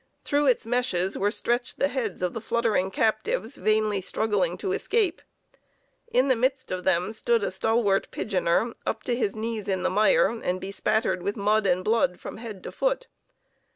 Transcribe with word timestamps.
Through 0.23 0.47
its 0.47 0.65
meshes 0.65 1.15
were 1.15 1.29
stretched 1.29 1.77
the 1.77 1.89
heads 1.89 2.23
of 2.23 2.33
the 2.33 2.41
fluttering 2.41 2.89
captives 2.89 3.55
vainly 3.55 4.01
struggling 4.01 4.57
to 4.57 4.71
escape. 4.71 5.21
In 6.07 6.27
the 6.27 6.35
midst 6.35 6.71
of 6.71 6.85
them 6.85 7.13
stood 7.13 7.43
a 7.43 7.51
stalwart 7.51 8.09
pigeoner 8.09 8.73
up 8.83 9.03
to 9.03 9.15
his 9.15 9.35
knees 9.35 9.67
in 9.67 9.83
the 9.83 9.91
mire 9.91 10.31
and 10.41 10.59
bespattered 10.59 11.21
with 11.21 11.37
mud 11.37 11.67
and 11.67 11.85
blood 11.85 12.19
from 12.19 12.37
head 12.37 12.63
to 12.63 12.71
foot. 12.71 13.05